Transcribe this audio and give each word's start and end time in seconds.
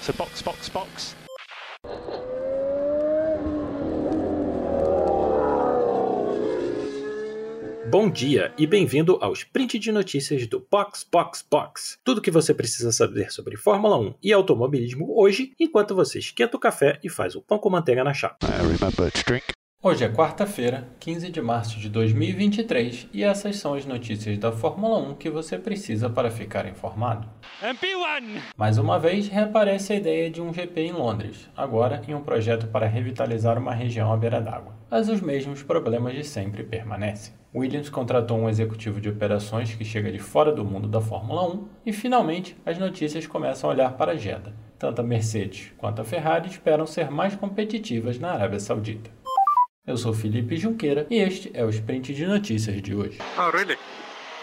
So 0.00 0.12
box, 0.12 0.42
box, 0.42 0.68
box. 0.68 1.16
Bom 7.90 8.10
dia 8.10 8.52
e 8.58 8.66
bem-vindo 8.66 9.16
ao 9.20 9.32
sprint 9.32 9.78
de 9.78 9.90
notícias 9.90 10.46
do 10.46 10.60
Box 10.70 11.06
Box 11.10 11.42
Box. 11.50 11.98
Tudo 12.04 12.18
o 12.18 12.20
que 12.20 12.30
você 12.30 12.52
precisa 12.52 12.92
saber 12.92 13.32
sobre 13.32 13.56
Fórmula 13.56 13.98
1 13.98 14.14
e 14.22 14.30
automobilismo 14.30 15.18
hoje, 15.18 15.54
enquanto 15.58 15.94
você 15.94 16.18
esquenta 16.18 16.56
o 16.56 16.60
café 16.60 16.98
e 17.02 17.08
faz 17.08 17.34
o 17.34 17.40
pão 17.40 17.58
com 17.58 17.70
manteiga 17.70 18.04
na 18.04 18.12
chapa. 18.12 18.46
Hoje 19.80 20.04
é 20.04 20.08
quarta-feira, 20.08 20.88
15 20.98 21.30
de 21.30 21.40
março 21.40 21.78
de 21.78 21.88
2023, 21.88 23.10
e 23.12 23.22
essas 23.22 23.58
são 23.58 23.74
as 23.74 23.86
notícias 23.86 24.36
da 24.36 24.50
Fórmula 24.50 24.98
1 24.98 25.14
que 25.14 25.30
você 25.30 25.56
precisa 25.56 26.10
para 26.10 26.32
ficar 26.32 26.66
informado. 26.66 27.28
MP1! 27.62 28.42
Mais 28.56 28.76
uma 28.76 28.98
vez, 28.98 29.28
reaparece 29.28 29.92
a 29.92 29.96
ideia 29.96 30.28
de 30.28 30.42
um 30.42 30.52
GP 30.52 30.80
em 30.80 30.90
Londres, 30.90 31.48
agora 31.56 32.02
em 32.08 32.12
um 32.12 32.20
projeto 32.20 32.66
para 32.66 32.88
revitalizar 32.88 33.56
uma 33.56 33.72
região 33.72 34.12
à 34.12 34.16
beira 34.16 34.40
d'água. 34.40 34.74
Mas 34.90 35.08
os 35.08 35.20
mesmos 35.20 35.62
problemas 35.62 36.12
de 36.12 36.24
sempre 36.24 36.64
permanecem. 36.64 37.32
Williams 37.54 37.88
contratou 37.88 38.36
um 38.36 38.48
executivo 38.48 39.00
de 39.00 39.08
operações 39.08 39.72
que 39.72 39.84
chega 39.84 40.10
de 40.10 40.18
fora 40.18 40.50
do 40.50 40.64
mundo 40.64 40.88
da 40.88 41.00
Fórmula 41.00 41.54
1 41.54 41.68
e, 41.86 41.92
finalmente, 41.92 42.56
as 42.66 42.78
notícias 42.78 43.28
começam 43.28 43.70
a 43.70 43.74
olhar 43.74 43.92
para 43.92 44.16
Jeddah. 44.16 44.52
Tanto 44.76 45.00
a 45.00 45.04
Mercedes 45.04 45.72
quanto 45.76 46.02
a 46.02 46.04
Ferrari 46.04 46.48
esperam 46.48 46.86
ser 46.86 47.10
mais 47.10 47.34
competitivas 47.34 48.18
na 48.18 48.32
Arábia 48.32 48.60
Saudita. 48.60 49.10
Eu 49.88 49.96
sou 49.96 50.12
Felipe 50.12 50.54
Junqueira 50.58 51.06
e 51.08 51.16
este 51.16 51.50
é 51.54 51.64
o 51.64 51.70
Sprint 51.70 52.12
de 52.12 52.26
Notícias 52.26 52.82
de 52.82 52.94
hoje. 52.94 53.16
Oh, 53.38 53.48
really? 53.48 53.78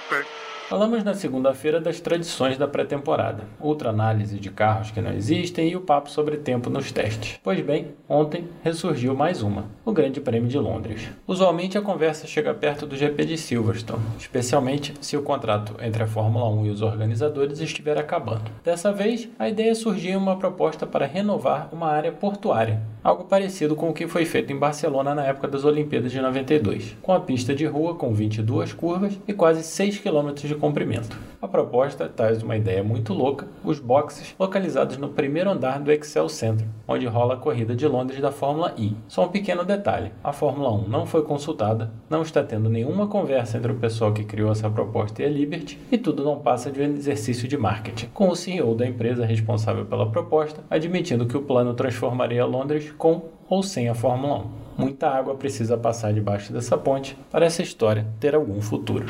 Okay. 0.08 0.24
Falamos 0.68 1.04
na 1.04 1.14
segunda-feira 1.14 1.80
das 1.80 2.00
tradições 2.00 2.58
da 2.58 2.68
pré-temporada, 2.68 3.44
outra 3.60 3.92
análise 3.92 4.40
de 4.40 4.50
carros 4.50 4.90
que 4.90 5.00
não 5.00 5.14
existem 5.14 5.70
e 5.70 5.76
o 5.76 5.82
papo 5.82 6.10
sobre 6.10 6.38
tempo 6.38 6.72
nos 6.72 6.92
testes. 6.92 7.40
Pois 7.44 7.62
bem, 7.62 7.90
ontem 8.10 8.50
ressurgiu 8.64 9.14
mais 9.14 9.44
uma, 9.44 9.66
o 9.86 9.92
Grande 9.92 10.20
Prêmio 10.20 10.50
de 10.50 10.58
Londres. 10.58 11.08
Usualmente 11.28 11.78
a 11.78 11.82
conversa 11.84 12.26
chega 12.26 12.52
perto 12.52 12.88
do 12.88 12.98
GP 12.98 13.26
de 13.26 13.38
Silverstone, 13.38 14.02
especialmente 14.18 14.96
se 15.00 15.16
o 15.16 15.22
contrato 15.22 15.76
entre 15.80 16.02
a 16.02 16.08
Fórmula 16.08 16.50
1 16.50 16.66
e 16.66 16.70
os 16.72 16.82
organizadores 16.82 17.60
estiver 17.60 18.00
acabando. 18.00 18.50
Dessa 18.64 18.92
vez, 18.92 19.30
a 19.38 19.48
ideia 19.48 19.76
surgiu 19.76 20.14
em 20.14 20.18
uma 20.18 20.40
proposta 20.40 20.88
para 20.88 21.06
renovar 21.06 21.70
uma 21.72 21.92
área 21.92 22.12
portuária, 22.12 22.82
algo 23.06 23.26
parecido 23.26 23.76
com 23.76 23.92
o 23.92 23.94
que 23.94 24.08
foi 24.08 24.26
feito 24.26 24.52
em 24.52 24.58
Barcelona 24.58 25.14
na 25.14 25.24
época 25.24 25.48
das 25.48 25.64
Olimpíadas 25.64 26.12
de 26.12 26.20
92, 26.20 26.98
com 27.04 27.14
a 27.14 27.20
pista 27.20 27.54
de 27.54 27.64
rua 27.64 27.94
com 27.94 28.12
22 28.12 28.74
curvas 28.74 29.20
e 29.28 29.32
quase 29.32 29.62
6 29.62 30.00
km 30.00 30.34
de 30.34 30.56
comprimento. 30.56 31.16
A 31.40 31.48
proposta 31.48 32.10
traz 32.10 32.42
uma 32.42 32.58
ideia 32.58 32.84
muito 32.84 33.14
louca: 33.14 33.48
os 33.64 33.78
boxes 33.78 34.34
localizados 34.40 34.98
no 34.98 35.10
primeiro 35.10 35.52
andar 35.52 35.80
do 35.80 35.92
Excel 35.92 36.28
Center, 36.28 36.66
onde 36.88 37.06
rola 37.06 37.36
a 37.36 37.38
corrida 37.38 37.76
de 37.76 37.88
Londres 37.88 38.20
da 38.20 38.32
Fórmula 38.32 38.74
E. 38.76 38.96
Só 39.08 39.26
um 39.26 39.30
pequeno 39.30 39.64
detalhe: 39.64 40.12
a 40.24 40.34
Fórmula 40.34 40.72
1 40.72 40.88
não 40.88 41.06
foi 41.06 41.22
consultada, 41.22 41.92
não 42.10 42.24
está 42.24 42.44
tendo 42.44 42.72
nenhuma 42.72 43.06
conversa 43.06 43.60
entre 43.60 43.72
o 43.72 43.76
pessoal 43.76 44.14
que 44.14 44.24
criou 44.24 44.52
essa 44.52 44.68
proposta 44.68 45.22
e 45.22 45.26
a 45.28 45.30
Liberty, 45.30 45.80
e 45.92 45.98
tudo 46.00 46.24
não 46.24 46.40
passa 46.40 46.72
de 46.72 46.82
um 46.82 46.86
exercício 46.86 47.48
de 47.48 47.56
marketing, 47.56 48.08
com 48.16 48.30
o 48.30 48.36
CEO 48.36 48.74
da 48.74 48.88
empresa 48.88 49.24
responsável 49.24 49.86
pela 49.86 50.10
proposta 50.10 50.64
admitindo 50.72 51.28
que 51.28 51.38
o 51.38 51.44
plano 51.44 51.76
transformaria 51.76 52.44
Londres 52.44 52.95
com 52.98 53.30
ou 53.50 53.62
sem 53.62 53.90
a 53.90 53.96
Fórmula 53.96 54.40
1. 54.40 54.66
Muita 54.78 55.10
água 55.10 55.36
precisa 55.36 55.78
passar 55.78 56.14
debaixo 56.14 56.52
dessa 56.52 56.78
ponte 56.78 57.18
para 57.32 57.46
essa 57.46 57.62
história 57.62 58.06
ter 58.20 58.36
algum 58.36 58.62
futuro. 58.62 59.06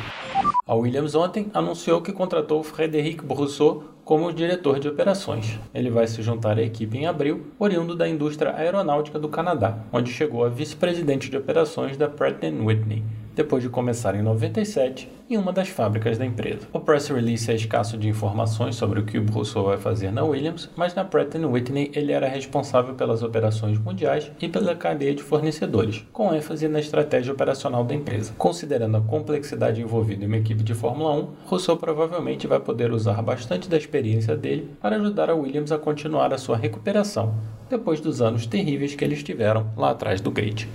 A 0.64 0.74
Williams 0.74 1.14
ontem 1.14 1.50
anunciou 1.52 2.00
que 2.00 2.12
contratou 2.12 2.62
Frederic 2.62 3.24
Brousseau 3.24 3.84
como 4.04 4.32
diretor 4.32 4.78
de 4.78 4.88
operações. 4.88 5.58
Ele 5.74 5.90
vai 5.90 6.06
se 6.06 6.22
juntar 6.22 6.58
à 6.58 6.62
equipe 6.62 6.96
em 6.96 7.06
abril, 7.06 7.48
oriundo 7.58 7.96
da 7.96 8.08
indústria 8.08 8.54
aeronáutica 8.54 9.18
do 9.18 9.28
Canadá, 9.28 9.78
onde 9.92 10.12
chegou 10.12 10.44
a 10.44 10.48
vice-presidente 10.48 11.28
de 11.28 11.36
operações 11.36 11.96
da 11.96 12.08
Pratt 12.08 12.40
Whitney, 12.44 13.02
depois 13.36 13.62
de 13.62 13.68
começar 13.68 14.14
em 14.14 14.22
97 14.22 15.08
em 15.28 15.36
uma 15.36 15.52
das 15.52 15.68
fábricas 15.68 16.16
da 16.16 16.24
empresa. 16.24 16.66
O 16.72 16.80
press 16.80 17.08
release 17.08 17.50
é 17.50 17.54
escasso 17.54 17.98
de 17.98 18.08
informações 18.08 18.76
sobre 18.76 19.00
o 19.00 19.04
que 19.04 19.18
o 19.18 19.22
Brousseau 19.22 19.64
vai 19.64 19.76
fazer 19.76 20.10
na 20.10 20.24
Williams, 20.24 20.70
mas 20.74 20.94
na 20.94 21.04
Pratt 21.04 21.34
Whitney 21.34 21.90
ele 21.94 22.12
era 22.12 22.28
responsável 22.28 22.94
pelas 22.94 23.22
operações 23.22 23.78
mundiais 23.78 24.30
e 24.40 24.48
pela 24.48 24.74
cadeia 24.74 25.14
de 25.14 25.22
fornecedores, 25.22 26.04
com 26.12 26.34
ênfase 26.34 26.66
na 26.68 26.80
estratégia 26.80 27.32
operacional 27.32 27.84
da 27.84 27.94
empresa. 27.94 28.32
Considerando 28.38 28.96
a 28.96 29.02
complexidade 29.02 29.82
envolvida 29.82 30.24
em 30.24 30.28
uma 30.28 30.36
equipe 30.38 30.62
de 30.62 30.74
Fórmula 30.74 31.12
1, 31.14 31.28
Rousseau 31.44 31.76
provavelmente 31.76 32.46
vai 32.46 32.60
poder 32.60 32.90
usar 32.92 33.20
bastante 33.20 33.68
da 33.68 33.76
experiência 33.76 34.36
dele 34.36 34.70
para 34.80 34.96
ajudar 34.96 35.28
a 35.28 35.34
Williams 35.34 35.72
a 35.72 35.78
continuar 35.78 36.32
a 36.32 36.38
sua 36.38 36.56
recuperação, 36.56 37.34
depois 37.68 38.00
dos 38.00 38.22
anos 38.22 38.46
terríveis 38.46 38.94
que 38.94 39.04
eles 39.04 39.22
tiveram 39.22 39.66
lá 39.76 39.90
atrás 39.90 40.20
do 40.20 40.30
grid. 40.30 40.68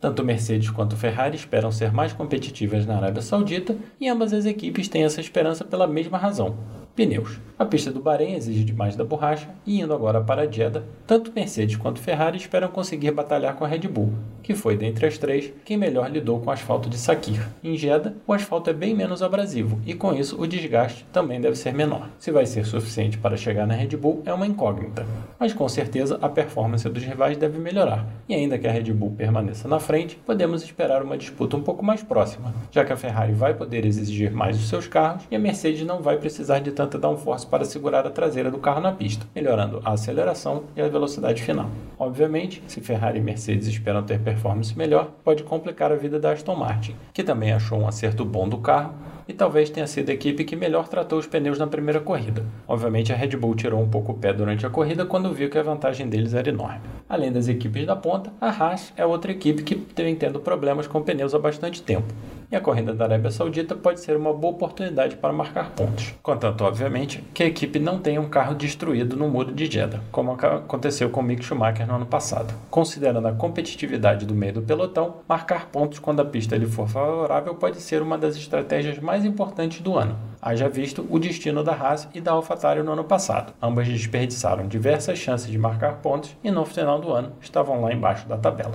Tanto 0.00 0.24
Mercedes 0.24 0.70
quanto 0.70 0.96
Ferrari 0.96 1.36
esperam 1.36 1.70
ser 1.70 1.92
mais 1.92 2.14
competitivas 2.14 2.86
na 2.86 2.96
Arábia 2.96 3.20
Saudita 3.20 3.76
e 4.00 4.08
ambas 4.08 4.32
as 4.32 4.46
equipes 4.46 4.88
têm 4.88 5.04
essa 5.04 5.20
esperança 5.20 5.62
pela 5.62 5.86
mesma 5.86 6.16
razão: 6.16 6.56
pneus. 6.96 7.38
A 7.58 7.66
pista 7.66 7.92
do 7.92 8.00
Bahrein 8.00 8.32
exige 8.32 8.64
demais 8.64 8.96
da 8.96 9.04
borracha 9.04 9.50
e 9.66 9.78
indo 9.78 9.92
agora 9.92 10.22
para 10.22 10.50
Jeddah, 10.50 10.84
tanto 11.06 11.32
Mercedes 11.34 11.76
quanto 11.76 12.00
Ferrari 12.00 12.38
esperam 12.38 12.68
conseguir 12.68 13.10
batalhar 13.10 13.54
com 13.56 13.64
a 13.64 13.68
Red 13.68 13.80
Bull, 13.88 14.14
que 14.42 14.54
foi 14.54 14.76
dentre 14.76 15.06
as 15.06 15.18
três 15.18 15.52
quem 15.64 15.76
melhor 15.76 16.10
lidou 16.10 16.40
com 16.40 16.50
asfalto 16.50 16.88
de 16.88 16.98
Sakir. 16.98 17.46
Em 17.62 17.76
Jeddah, 17.76 18.14
o 18.26 18.32
asfalto 18.32 18.70
é 18.70 18.72
bem 18.72 18.94
menos 18.94 19.22
abrasivo 19.22 19.80
e 19.86 19.94
com 19.94 20.12
isso 20.12 20.40
o 20.40 20.46
desgaste 20.46 21.04
também 21.12 21.40
deve 21.40 21.56
ser 21.56 21.72
menor. 21.72 22.08
Se 22.18 22.30
vai 22.30 22.46
ser 22.46 22.64
suficiente 22.64 23.18
para 23.18 23.36
chegar 23.36 23.66
na 23.66 23.74
Red 23.74 23.96
Bull 23.96 24.22
é 24.24 24.32
uma 24.32 24.46
incógnita, 24.46 25.06
mas 25.38 25.52
com 25.52 25.68
certeza 25.68 26.18
a 26.20 26.28
performance 26.28 26.88
dos 26.88 27.02
rivais 27.02 27.36
deve 27.36 27.58
melhorar. 27.58 28.06
E 28.28 28.34
ainda 28.34 28.58
que 28.58 28.66
a 28.66 28.72
Red 28.72 28.92
Bull 28.92 29.12
permaneça 29.16 29.68
na 29.68 29.80
frente, 29.80 30.16
podemos 30.24 30.62
esperar 30.62 31.02
uma 31.02 31.18
disputa 31.18 31.56
um 31.56 31.62
pouco 31.62 31.84
mais 31.84 32.02
próxima, 32.02 32.54
já 32.70 32.84
que 32.84 32.92
a 32.92 32.96
Ferrari 32.96 33.32
vai 33.32 33.54
poder 33.54 33.84
exigir 33.84 34.30
mais 34.30 34.56
dos 34.56 34.68
seus 34.68 34.86
carros 34.86 35.24
e 35.30 35.36
a 35.36 35.38
Mercedes 35.38 35.86
não 35.86 36.02
vai 36.02 36.16
precisar 36.16 36.60
de 36.60 36.70
tanta 36.70 36.98
downforce 36.98 37.46
para 37.46 37.64
segurar 37.64 38.06
a 38.06 38.10
traseira 38.10 38.50
do 38.50 38.58
carro 38.58 38.80
na 38.80 38.92
pista, 38.92 39.26
melhorando 39.34 39.80
a 39.84 39.92
aceleração 39.92 40.64
e 40.76 40.80
a 40.80 40.88
velocidade 40.88 41.42
final. 41.42 41.70
Obviamente, 42.00 42.62
se 42.66 42.80
Ferrari 42.80 43.18
e 43.18 43.22
Mercedes 43.22 43.68
esperam 43.68 44.02
ter 44.02 44.18
performance 44.18 44.74
melhor, 44.74 45.10
pode 45.22 45.42
complicar 45.42 45.92
a 45.92 45.96
vida 45.96 46.18
da 46.18 46.32
Aston 46.32 46.56
Martin, 46.56 46.96
que 47.12 47.22
também 47.22 47.52
achou 47.52 47.78
um 47.78 47.86
acerto 47.86 48.24
bom 48.24 48.48
do 48.48 48.56
carro 48.56 48.94
e 49.28 49.34
talvez 49.34 49.68
tenha 49.68 49.86
sido 49.86 50.08
a 50.08 50.14
equipe 50.14 50.44
que 50.44 50.56
melhor 50.56 50.88
tratou 50.88 51.18
os 51.18 51.26
pneus 51.26 51.58
na 51.58 51.66
primeira 51.66 52.00
corrida. 52.00 52.42
Obviamente, 52.66 53.12
a 53.12 53.16
Red 53.16 53.36
Bull 53.36 53.54
tirou 53.54 53.82
um 53.82 53.88
pouco 53.88 54.12
o 54.12 54.14
pé 54.16 54.32
durante 54.32 54.64
a 54.64 54.70
corrida 54.70 55.04
quando 55.04 55.34
viu 55.34 55.50
que 55.50 55.58
a 55.58 55.62
vantagem 55.62 56.08
deles 56.08 56.32
era 56.32 56.48
enorme. 56.48 56.80
Além 57.06 57.30
das 57.30 57.48
equipes 57.48 57.84
da 57.84 57.94
ponta, 57.94 58.32
a 58.40 58.48
Haas 58.48 58.94
é 58.96 59.04
outra 59.04 59.30
equipe 59.30 59.62
que 59.62 59.78
vem 59.94 60.16
tendo 60.16 60.40
problemas 60.40 60.86
com 60.86 61.02
pneus 61.02 61.34
há 61.34 61.38
bastante 61.38 61.82
tempo 61.82 62.14
e 62.50 62.56
a 62.56 62.60
corrida 62.60 62.92
da 62.92 63.04
Arábia 63.04 63.30
Saudita 63.30 63.76
pode 63.76 64.00
ser 64.00 64.16
uma 64.16 64.32
boa 64.32 64.52
oportunidade 64.52 65.16
para 65.16 65.32
marcar 65.32 65.70
pontos. 65.70 66.14
Contanto, 66.22 66.64
obviamente, 66.64 67.22
que 67.32 67.42
a 67.42 67.46
equipe 67.46 67.78
não 67.78 67.98
tenha 67.98 68.20
um 68.20 68.28
carro 68.28 68.54
destruído 68.54 69.16
no 69.16 69.28
muro 69.28 69.52
de 69.52 69.70
Jeddah, 69.70 70.00
como 70.10 70.32
aconteceu 70.32 71.10
com 71.10 71.22
Mick 71.22 71.44
Schumacher 71.44 71.86
no 71.86 71.94
ano 71.94 72.06
passado. 72.06 72.52
Considerando 72.70 73.28
a 73.28 73.32
competitividade 73.32 74.26
do 74.26 74.34
meio 74.34 74.54
do 74.54 74.62
pelotão, 74.62 75.16
marcar 75.28 75.66
pontos 75.66 75.98
quando 75.98 76.20
a 76.20 76.24
pista 76.24 76.56
lhe 76.56 76.66
for 76.66 76.88
favorável 76.88 77.54
pode 77.54 77.80
ser 77.80 78.02
uma 78.02 78.18
das 78.18 78.36
estratégias 78.36 78.98
mais 78.98 79.24
importantes 79.24 79.80
do 79.80 79.96
ano. 79.96 80.16
Haja 80.42 80.68
visto 80.68 81.06
o 81.10 81.18
destino 81.18 81.62
da 81.62 81.72
Haas 81.72 82.08
e 82.14 82.20
da 82.20 82.32
AlphaTauri 82.32 82.82
no 82.82 82.92
ano 82.92 83.04
passado. 83.04 83.52
Ambas 83.62 83.86
desperdiçaram 83.86 84.66
diversas 84.66 85.18
chances 85.18 85.50
de 85.50 85.58
marcar 85.58 85.96
pontos 85.96 86.34
e 86.42 86.50
no 86.50 86.64
final 86.64 86.98
do 86.98 87.12
ano 87.12 87.32
estavam 87.40 87.82
lá 87.82 87.92
embaixo 87.92 88.26
da 88.26 88.38
tabela. 88.38 88.72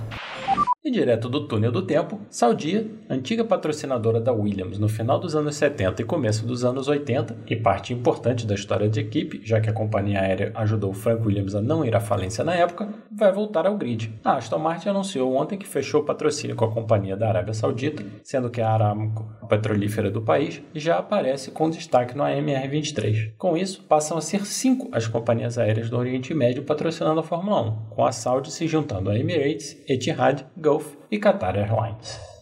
E 0.86 0.90
direto 0.92 1.28
do 1.28 1.48
túnel 1.48 1.72
do 1.72 1.82
tempo, 1.82 2.20
Saudia, 2.30 2.88
antiga 3.10 3.44
patrocinadora 3.44 4.20
da 4.20 4.32
Williams 4.32 4.78
no 4.78 4.88
final 4.88 5.18
dos 5.18 5.34
anos 5.34 5.56
70 5.56 6.00
e 6.00 6.04
começo 6.04 6.46
dos 6.46 6.64
anos 6.64 6.86
80, 6.86 7.38
e 7.48 7.56
parte 7.56 7.92
importante 7.92 8.46
da 8.46 8.54
história 8.54 8.88
da 8.88 9.00
equipe, 9.00 9.40
já 9.42 9.60
que 9.60 9.68
a 9.68 9.72
companhia 9.72 10.20
aérea 10.20 10.52
ajudou 10.54 10.92
Frank 10.92 11.26
Williams 11.26 11.56
a 11.56 11.60
não 11.60 11.84
ir 11.84 11.96
à 11.96 11.98
falência 11.98 12.44
na 12.44 12.54
época, 12.54 12.88
vai 13.10 13.32
voltar 13.32 13.66
ao 13.66 13.76
grid. 13.76 14.14
A 14.22 14.36
Aston 14.36 14.60
Martin 14.60 14.90
anunciou 14.90 15.34
ontem 15.34 15.58
que 15.58 15.66
fechou 15.66 16.02
o 16.02 16.04
patrocínio 16.04 16.54
com 16.54 16.66
a 16.66 16.70
companhia 16.70 17.16
da 17.16 17.30
Arábia 17.30 17.52
Saudita, 17.52 18.04
sendo 18.22 18.48
que 18.48 18.60
a 18.60 18.70
Aramco, 18.70 19.28
a 19.42 19.46
petrolífera 19.46 20.08
do 20.08 20.22
país, 20.22 20.62
já 20.72 20.98
aparece 20.98 21.50
com 21.50 21.68
destaque 21.68 22.16
no 22.16 22.22
AMR23. 22.22 23.32
Com 23.36 23.56
isso, 23.56 23.82
passam 23.88 24.16
a 24.16 24.20
ser 24.20 24.46
cinco 24.46 24.88
as 24.92 25.08
companhias 25.08 25.58
aéreas 25.58 25.90
do 25.90 25.98
Oriente 25.98 26.32
Médio 26.32 26.62
patrocinando 26.62 27.18
a 27.18 27.24
Fórmula 27.24 27.62
1, 27.62 27.76
com 27.90 28.04
a 28.04 28.12
Saudi 28.12 28.52
se 28.52 28.68
juntando 28.68 29.10
a 29.10 29.18
Emirates, 29.18 29.76
Etihad, 29.88 30.46
Gulf 30.56 30.75
e 31.10 31.18
Qatar 31.18 31.56
Airlines. 31.56 32.36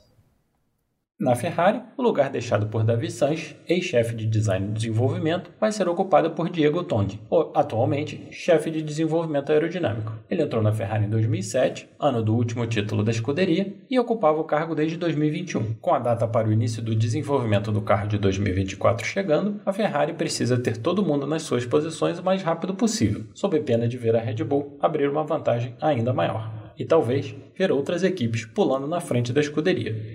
Na 1.25 1.36
Ferrari, 1.36 1.81
o 1.96 2.02
lugar 2.02 2.28
deixado 2.28 2.66
por 2.66 2.82
Davi 2.82 3.08
Sanches, 3.08 3.54
ex-chefe 3.69 4.16
de 4.16 4.26
design 4.26 4.66
e 4.66 4.72
desenvolvimento, 4.72 5.48
vai 5.60 5.70
ser 5.70 5.88
ocupado 5.88 6.32
por 6.32 6.50
Diego 6.50 6.82
Tondi, 6.82 7.20
atualmente 7.54 8.26
chefe 8.32 8.69
de 8.69 8.82
desenvolvimento 8.82 9.52
aerodinâmico. 9.52 10.12
Ele 10.28 10.42
entrou 10.42 10.60
na 10.60 10.72
Ferrari 10.72 11.04
em 11.04 11.08
2007, 11.08 11.88
ano 12.00 12.20
do 12.20 12.34
último 12.34 12.66
título 12.66 13.04
da 13.04 13.12
escuderia, 13.12 13.72
e 13.88 13.96
ocupava 13.96 14.40
o 14.40 14.44
cargo 14.44 14.75
desde 14.75 14.96
2021. 14.96 15.75
Com 15.75 15.94
a 15.94 16.00
data 16.00 16.26
para 16.26 16.48
o 16.48 16.52
início 16.52 16.82
do 16.82 16.96
desenvolvimento 16.96 17.70
do 17.70 17.81
carro 17.81 18.08
de 18.08 18.19
2024 18.19 19.06
chegando, 19.06 19.60
a 19.64 19.72
Ferrari 19.72 20.14
precisa 20.14 20.58
ter 20.58 20.78
todo 20.78 21.06
mundo 21.06 21.28
nas 21.28 21.42
suas 21.42 21.64
posições 21.64 22.19
o 22.19 22.25
mais 22.25 22.42
rápido 22.42 22.75
possível, 22.75 23.25
sob 23.32 23.58
pena 23.60 23.86
de 23.86 23.96
ver 23.96 24.16
a 24.16 24.20
Red 24.20 24.42
Bull 24.42 24.76
abrir 24.81 25.08
uma 25.08 25.22
vantagem 25.22 25.76
ainda 25.81 26.12
maior 26.12 26.63
e 26.79 26.85
talvez 26.85 27.35
ver 27.56 27.71
outras 27.71 28.03
equipes 28.03 28.44
pulando 28.44 28.87
na 28.87 29.00
frente 29.00 29.32
da 29.32 29.41
escuderia. 29.41 30.15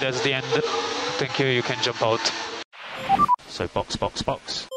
That's 0.00 0.20
the 0.20 0.32
end. 0.32 0.46
Thank 1.18 1.42
you. 1.42 1.48
You 1.48 1.62
can 1.62 1.82
jump 1.82 2.02
out. 2.04 2.20
So 3.48 3.66
box, 3.72 3.96
box, 3.96 4.22
box. 4.22 4.68